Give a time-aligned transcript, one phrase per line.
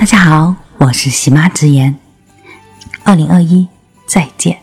[0.00, 1.94] 大家好，我是喜妈直言。
[3.04, 3.68] 二零二一
[4.06, 4.62] 再见，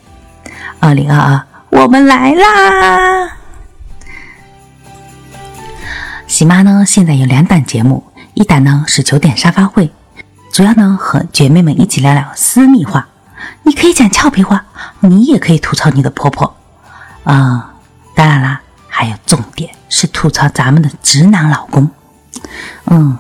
[0.79, 3.38] 二零二二我们来啦！
[6.26, 8.04] 喜妈呢，现在有两档节目，
[8.34, 9.92] 一档呢是九点沙发会，
[10.52, 13.07] 主要呢和姐妹们一起聊聊私密话。
[13.61, 14.65] 你可以讲俏皮话，
[15.01, 16.57] 你也可以吐槽你的婆婆。
[17.25, 17.75] 啊，
[18.15, 21.92] 当然啦，还有重点是吐槽咱们的直男老公。
[22.86, 23.15] 嗯，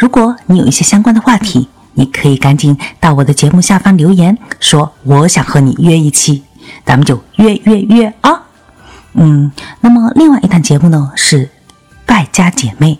[0.00, 6.42] 如果你有一些相关的话题，你可以赶紧到我的节目下方留言，说我想和你约一期，
[6.86, 8.44] 咱们就约约约啊。
[9.12, 11.50] 嗯，那么另外一档节目呢是
[12.06, 12.98] 败家姐妹，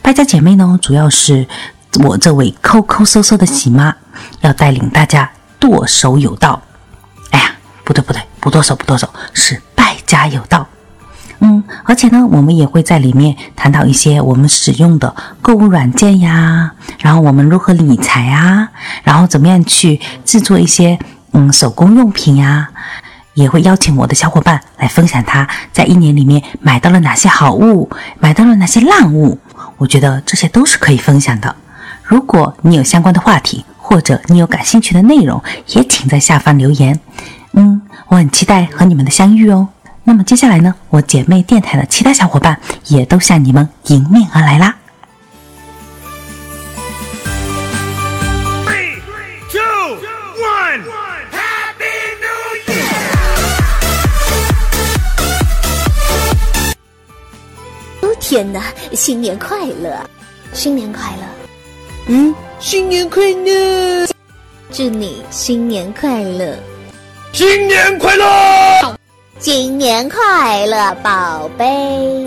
[0.00, 1.48] 败家姐妹呢主要是
[2.04, 3.96] 我这位抠抠搜搜的喜妈
[4.42, 5.28] 要带领大家
[5.58, 6.62] 剁手有道。
[7.30, 7.50] 哎呀，
[7.82, 10.68] 不对不对，不剁手不剁手，是败家有道。
[11.40, 18.68] 嗯，而且呢，我们也会在里面谈到一些我们使用的购物软件呀，然后我们如何理财啊，
[19.04, 20.98] 然后怎么样去制作一些
[21.32, 22.68] 嗯手工用品呀，
[23.34, 29.38] 也会邀请我的小伙伴来分享他在一年里面买到了哪些好物，买到了哪些烂物，
[29.76, 31.54] 我觉得这些都是可以分享的。
[32.02, 36.98] 如果你有相关的话题，或者你有感兴趣的内容，也请在下方留言。
[37.52, 39.68] 嗯，我很期待和你们的相遇哦。
[40.08, 44.74] 那么接下来呢，我姐妹电台的其他小伙伴也都向你们迎面而来啦。
[58.00, 58.62] 哦天哪！
[58.94, 60.08] 新年快乐，
[60.54, 61.22] 新年快乐！
[62.06, 64.06] 嗯，新年快乐！
[64.72, 66.56] 祝你新年快乐，
[67.34, 68.97] 新年快乐！
[69.88, 72.26] 年快乐，宝贝！